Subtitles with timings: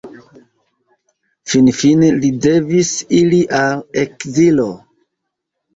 [1.51, 4.71] Finfine li devis iri al ekzilo.